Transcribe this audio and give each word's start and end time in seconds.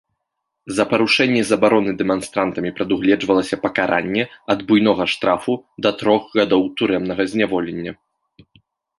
За 0.77 0.83
парушэнне 0.91 1.41
забароны 1.49 1.91
дэманстрантамі 1.99 2.69
прадугледжвалася 2.79 3.59
пакаранне 3.65 4.23
ад 4.53 4.59
буйнога 4.71 5.05
штрафу 5.13 5.53
да 5.87 5.91
трох 5.99 6.23
гадоў 6.39 6.63
турэмнага 6.81 7.23
зняволення. 7.35 7.93